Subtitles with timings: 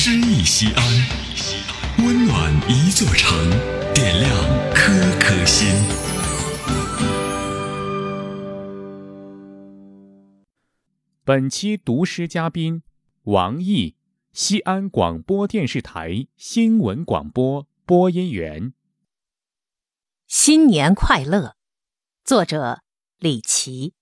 [0.00, 3.36] 诗意西安，温暖一座城，
[3.92, 4.32] 点亮
[4.72, 5.66] 颗颗心。
[11.24, 12.84] 本期读诗嘉宾
[13.24, 13.96] 王毅，
[14.32, 18.72] 西安广播电视台新闻广播播音员。
[20.28, 21.56] 新年快乐，
[22.24, 22.82] 作者
[23.18, 23.94] 李琦。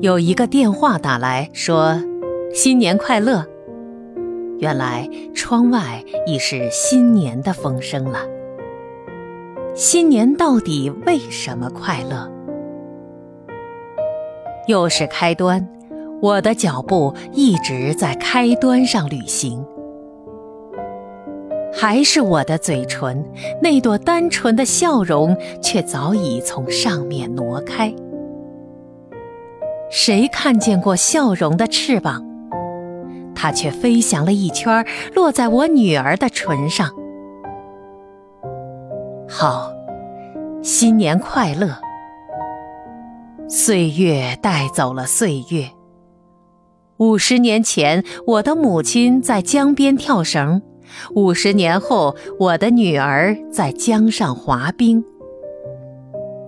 [0.00, 2.02] 有一个电话打来说
[2.54, 3.44] ：“新年快乐。”
[4.58, 8.20] 原来窗外已是新年的风声了。
[9.74, 12.30] 新年到底为什么快乐？
[14.66, 15.68] 又是开端，
[16.22, 19.62] 我的脚步一直在开端上旅行。
[21.74, 23.22] 还是我的嘴唇，
[23.60, 27.94] 那朵单纯的笑容，却早已从上面挪开。
[29.90, 32.24] 谁看见过笑容的翅膀？
[33.34, 36.88] 它却飞翔了一圈，落在我女儿的唇上。
[39.28, 39.72] 好，
[40.62, 41.76] 新年快乐！
[43.48, 45.68] 岁月带走了岁月。
[46.98, 50.60] 五十年前，我的母亲在江边跳绳；
[51.16, 55.04] 五十年后，我的女儿在江上滑冰。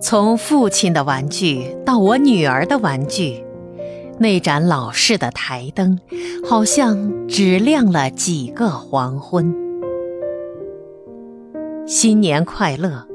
[0.03, 3.41] 从父亲的玩具到我女儿的玩具，
[4.19, 5.97] 那盏老式的台灯，
[6.45, 9.55] 好像只亮了几个黄昏。
[11.87, 13.07] 新年快乐！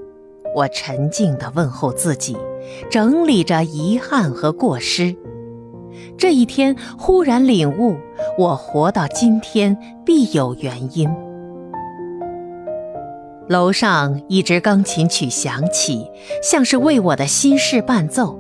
[0.57, 2.39] 我沉静地问候自己，
[2.91, 5.15] 整理着遗憾和过失。
[6.17, 7.99] 这一天忽然领悟，
[8.39, 11.07] 我活到今天必有原因。
[13.49, 16.07] 楼上一支钢琴曲响起，
[16.43, 18.39] 像是为我的心事伴奏，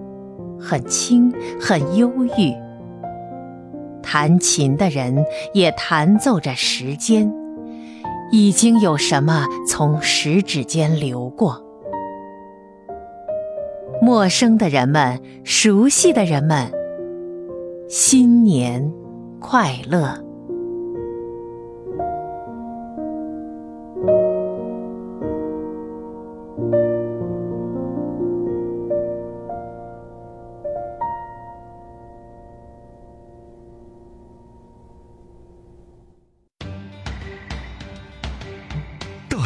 [0.60, 2.54] 很轻，很忧郁。
[4.02, 5.24] 弹琴的人
[5.54, 7.32] 也弹奏着时间，
[8.30, 11.64] 已经有什么从食指间流过。
[14.02, 16.70] 陌生的人们，熟悉的人们，
[17.88, 18.92] 新年
[19.40, 20.27] 快乐。